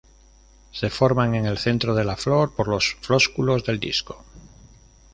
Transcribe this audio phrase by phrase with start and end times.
[0.71, 4.23] Se forman en el centro de la flor por los flósculos del disco.